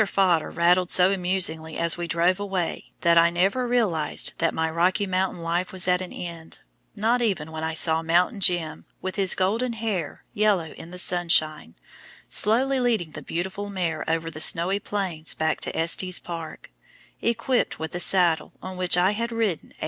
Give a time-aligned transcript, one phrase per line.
[0.03, 5.05] Fodder rattled so amusingly as we drove away that I never realized that my Rocky
[5.05, 6.57] Mountain life was at an end,
[6.95, 11.75] not even when I saw "Mountain Jim," with his golden hair yellow in the sunshine,
[12.29, 16.71] slowly leading the beautiful mare over the snowy Plains back to Estes Park,
[17.21, 19.79] equipped with the saddle on which I had ridden 800 miles!